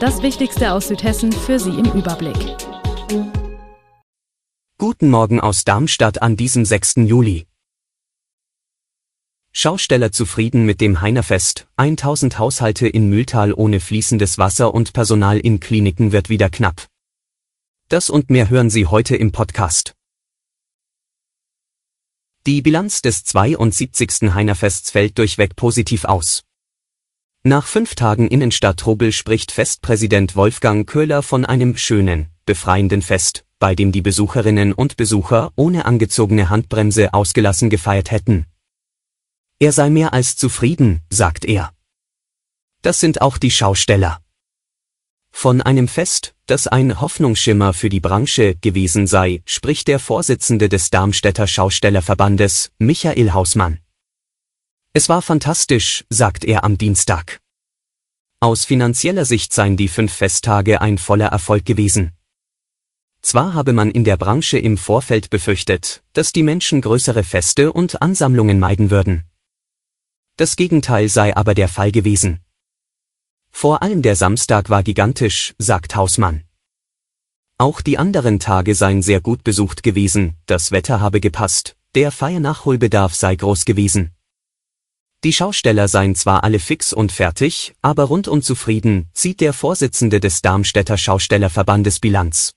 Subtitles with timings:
[0.00, 2.36] Das Wichtigste aus Südhessen für Sie im Überblick.
[4.78, 6.98] Guten Morgen aus Darmstadt an diesem 6.
[6.98, 7.48] Juli.
[9.50, 15.58] Schausteller zufrieden mit dem Heinerfest, 1000 Haushalte in Mühltal ohne fließendes Wasser und Personal in
[15.58, 16.86] Kliniken wird wieder knapp.
[17.88, 19.96] Das und mehr hören Sie heute im Podcast.
[22.46, 24.32] Die Bilanz des 72.
[24.32, 26.44] Heinerfests fällt durchweg positiv aus.
[27.48, 33.90] Nach fünf Tagen Innenstadttrubel spricht Festpräsident Wolfgang Köhler von einem schönen, befreienden Fest, bei dem
[33.90, 38.44] die Besucherinnen und Besucher ohne angezogene Handbremse ausgelassen gefeiert hätten.
[39.58, 41.72] Er sei mehr als zufrieden, sagt er.
[42.82, 44.20] Das sind auch die Schausteller.
[45.30, 50.90] Von einem Fest, das ein Hoffnungsschimmer für die Branche gewesen sei, spricht der Vorsitzende des
[50.90, 53.78] Darmstädter Schaustellerverbandes, Michael Hausmann.
[54.92, 57.40] Es war fantastisch, sagt er am Dienstag.
[58.40, 62.12] Aus finanzieller Sicht seien die fünf Festtage ein voller Erfolg gewesen.
[63.20, 68.00] Zwar habe man in der Branche im Vorfeld befürchtet, dass die Menschen größere Feste und
[68.00, 69.24] Ansammlungen meiden würden.
[70.36, 72.40] Das Gegenteil sei aber der Fall gewesen.
[73.50, 76.44] Vor allem der Samstag war gigantisch, sagt Hausmann.
[77.58, 83.14] Auch die anderen Tage seien sehr gut besucht gewesen, das Wetter habe gepasst, der Feiernachholbedarf
[83.14, 84.12] sei groß gewesen.
[85.24, 90.42] Die Schausteller seien zwar alle fix und fertig, aber rundum zufrieden, zieht der Vorsitzende des
[90.42, 92.52] Darmstädter Schaustellerverbandes Bilanz.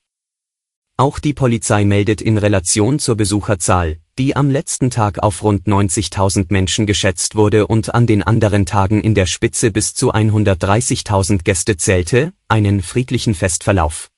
[0.95, 6.47] Auch die Polizei meldet in Relation zur Besucherzahl, die am letzten Tag auf rund 90.000
[6.49, 11.77] Menschen geschätzt wurde und an den anderen Tagen in der Spitze bis zu 130.000 Gäste
[11.77, 14.11] zählte, einen friedlichen Festverlauf.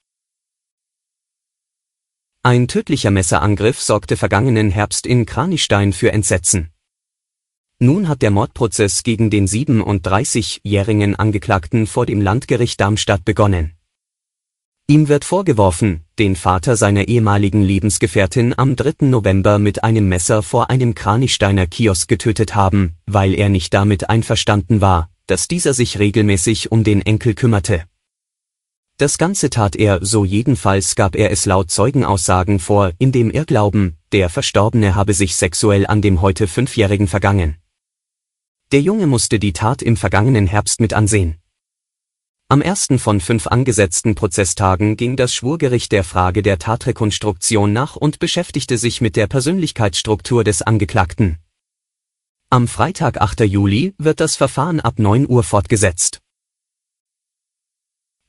[2.41, 6.72] Ein tödlicher Messerangriff sorgte vergangenen Herbst in Kranichstein für Entsetzen.
[7.83, 13.73] Nun hat der Mordprozess gegen den 37-jährigen Angeklagten vor dem Landgericht Darmstadt begonnen.
[14.87, 19.07] Ihm wird vorgeworfen, den Vater seiner ehemaligen Lebensgefährtin am 3.
[19.07, 24.79] November mit einem Messer vor einem Kranichsteiner Kiosk getötet haben, weil er nicht damit einverstanden
[24.79, 27.83] war, dass dieser sich regelmäßig um den Enkel kümmerte.
[28.95, 33.97] Das Ganze tat er, so jedenfalls gab er es laut Zeugenaussagen vor, in dem Irrglauben,
[34.13, 37.57] der Verstorbene habe sich sexuell an dem heute Fünfjährigen vergangen.
[38.73, 41.35] Der Junge musste die Tat im vergangenen Herbst mit ansehen.
[42.49, 48.17] Am ersten von fünf angesetzten Prozesstagen ging das Schwurgericht der Frage der Tatrekonstruktion nach und
[48.17, 51.37] beschäftigte sich mit der Persönlichkeitsstruktur des Angeklagten.
[52.49, 53.41] Am Freitag 8.
[53.41, 56.21] Juli wird das Verfahren ab 9 Uhr fortgesetzt.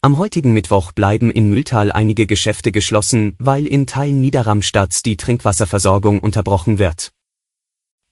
[0.02, 6.20] Am heutigen Mittwoch bleiben in Mühltal einige Geschäfte geschlossen, weil in Teilen Niederramstadts die Trinkwasserversorgung
[6.20, 7.13] unterbrochen wird.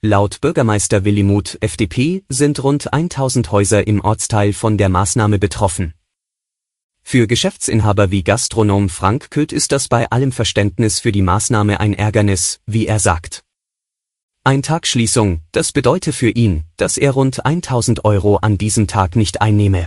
[0.04, 5.94] Laut Bürgermeister Willi Muth, FDP, sind rund 1000 Häuser im Ortsteil von der Maßnahme betroffen.
[7.04, 11.94] Für Geschäftsinhaber wie Gastronom Frank Köth ist das bei allem Verständnis für die Maßnahme ein
[11.94, 13.44] Ärgernis, wie er sagt.
[14.42, 19.14] Ein Tag Schließung, das bedeute für ihn, dass er rund 1000 Euro an diesem Tag
[19.14, 19.86] nicht einnehme.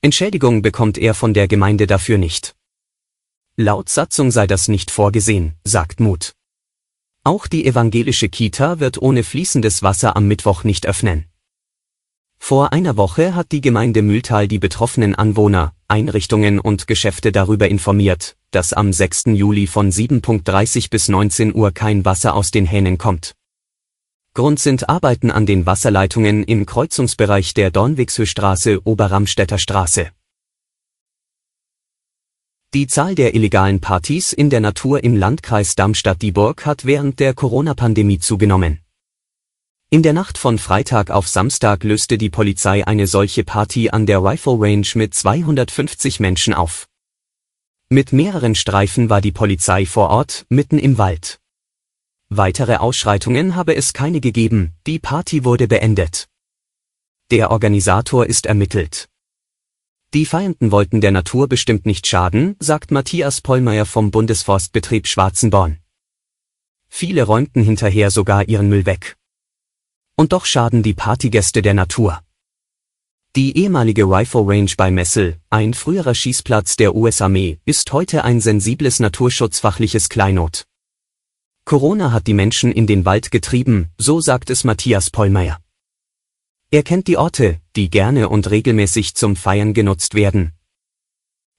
[0.00, 2.54] Entschädigung bekommt er von der Gemeinde dafür nicht.
[3.56, 6.36] Laut Satzung sei das nicht vorgesehen, sagt Muth.
[7.24, 11.26] Auch die evangelische Kita wird ohne fließendes Wasser am Mittwoch nicht öffnen.
[12.36, 18.36] Vor einer Woche hat die Gemeinde Mühltal die betroffenen Anwohner, Einrichtungen und Geschäfte darüber informiert,
[18.50, 19.26] dass am 6.
[19.26, 23.36] Juli von 7.30 bis 19 Uhr kein Wasser aus den Hähnen kommt.
[24.34, 30.10] Grund sind Arbeiten an den Wasserleitungen im Kreuzungsbereich der Dornwigshöstraße Oberramstädter Straße.
[32.74, 38.18] Die Zahl der illegalen Partys in der Natur im Landkreis Darmstadt-Dieburg hat während der Corona-Pandemie
[38.18, 38.80] zugenommen.
[39.90, 44.24] In der Nacht von Freitag auf Samstag löste die Polizei eine solche Party an der
[44.24, 46.88] Rifle Range mit 250 Menschen auf.
[47.90, 51.40] Mit mehreren Streifen war die Polizei vor Ort, mitten im Wald.
[52.30, 56.26] Weitere Ausschreitungen habe es keine gegeben, die Party wurde beendet.
[57.30, 59.11] Der Organisator ist ermittelt.
[60.14, 65.78] Die Feiernden wollten der Natur bestimmt nicht schaden, sagt Matthias Pollmeier vom Bundesforstbetrieb Schwarzenborn.
[66.86, 69.16] Viele räumten hinterher sogar ihren Müll weg.
[70.14, 72.20] Und doch schaden die Partygäste der Natur.
[73.36, 79.00] Die ehemalige Rifle Range bei Messel, ein früherer Schießplatz der US-Armee, ist heute ein sensibles
[79.00, 80.66] naturschutzfachliches Kleinod.
[81.64, 85.61] Corona hat die Menschen in den Wald getrieben, so sagt es Matthias Pollmeier.
[86.74, 90.52] Er kennt die Orte, die gerne und regelmäßig zum Feiern genutzt werden.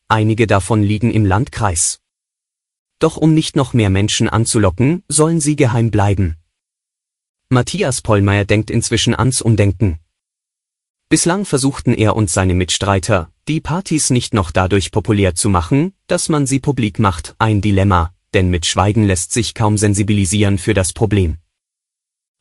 [0.07, 1.99] Einige davon liegen im Landkreis.
[2.97, 6.37] Doch um nicht noch mehr Menschen anzulocken, sollen sie geheim bleiben.
[7.47, 9.99] Matthias Pollmeier denkt inzwischen ans Umdenken.
[11.09, 16.27] Bislang versuchten er und seine Mitstreiter, die Partys nicht noch dadurch populär zu machen, dass
[16.27, 20.91] man sie publik macht, ein Dilemma, denn mit Schweigen lässt sich kaum sensibilisieren für das
[20.91, 21.37] Problem.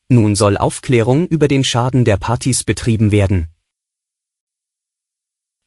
[0.08, 3.48] Nun soll Aufklärung über den Schaden der Partys betrieben werden.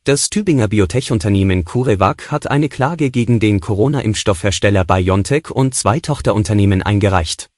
[0.03, 7.49] Das Tübinger Biotech-Unternehmen CureVac hat eine Klage gegen den Corona-Impfstoffhersteller BioNTech und zwei Tochterunternehmen eingereicht.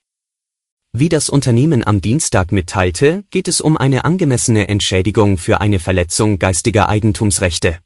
[0.94, 6.40] Wie das Unternehmen am Dienstag mitteilte, geht es um eine angemessene Entschädigung für eine Verletzung
[6.40, 7.80] geistiger Eigentumsrechte.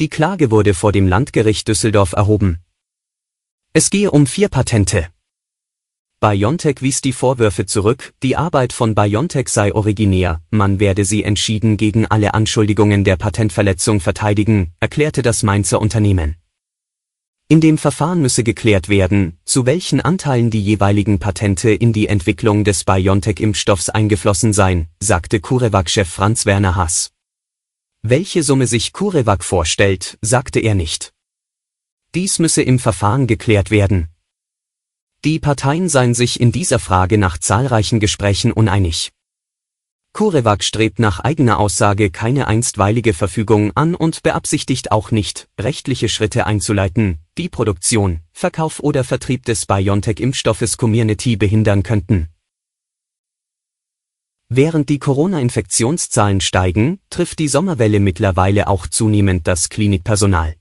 [0.00, 2.60] Die Klage wurde vor dem Landgericht Düsseldorf erhoben.
[3.74, 5.08] Es gehe um vier Patente.
[6.22, 11.76] BioNTech wies die Vorwürfe zurück, die Arbeit von BioNTech sei originär, man werde sie entschieden
[11.76, 16.36] gegen alle Anschuldigungen der Patentverletzung verteidigen, erklärte das Mainzer Unternehmen.
[17.48, 22.62] In dem Verfahren müsse geklärt werden, zu welchen Anteilen die jeweiligen Patente in die Entwicklung
[22.62, 27.10] des BioNTech-Impfstoffs eingeflossen seien, sagte CureVac-Chef Franz Werner Haas.
[28.02, 31.12] Welche Summe sich CureVac vorstellt, sagte er nicht.
[32.14, 34.11] Dies müsse im Verfahren geklärt werden.
[35.24, 39.12] Die Parteien seien sich in dieser Frage nach zahlreichen Gesprächen uneinig.
[40.14, 46.44] CureVac strebt nach eigener Aussage keine einstweilige Verfügung an und beabsichtigt auch nicht, rechtliche Schritte
[46.44, 52.28] einzuleiten, die Produktion, Verkauf oder Vertrieb des BioNTech-Impfstoffes Community behindern könnten.
[54.48, 60.56] Während die Corona-Infektionszahlen steigen, trifft die Sommerwelle mittlerweile auch zunehmend das Klinikpersonal.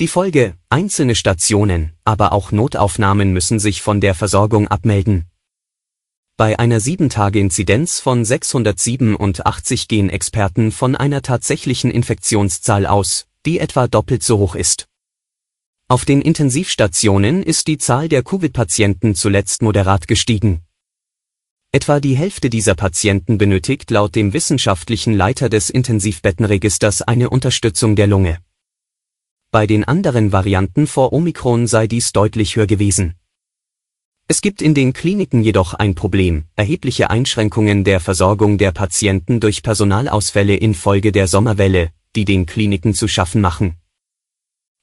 [0.00, 5.26] Die Folge, einzelne Stationen, aber auch Notaufnahmen müssen sich von der Versorgung abmelden.
[6.38, 14.22] Bei einer 7-Tage-Inzidenz von 687 gehen Experten von einer tatsächlichen Infektionszahl aus, die etwa doppelt
[14.22, 14.86] so hoch ist.
[15.86, 20.62] Auf den Intensivstationen ist die Zahl der Covid-Patienten zuletzt moderat gestiegen.
[21.72, 28.06] Etwa die Hälfte dieser Patienten benötigt laut dem wissenschaftlichen Leiter des Intensivbettenregisters eine Unterstützung der
[28.06, 28.38] Lunge.
[29.52, 33.14] Bei den anderen Varianten vor Omikron sei dies deutlich höher gewesen.
[34.28, 39.64] Es gibt in den Kliniken jedoch ein Problem, erhebliche Einschränkungen der Versorgung der Patienten durch
[39.64, 43.74] Personalausfälle infolge der Sommerwelle, die den Kliniken zu schaffen machen.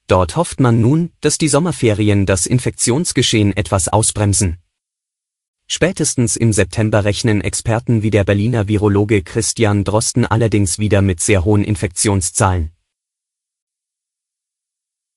[0.08, 4.58] Dort hofft man nun, dass die Sommerferien das Infektionsgeschehen etwas ausbremsen.
[5.68, 11.46] Spätestens im September rechnen Experten wie der Berliner Virologe Christian Drosten allerdings wieder mit sehr
[11.46, 12.72] hohen Infektionszahlen.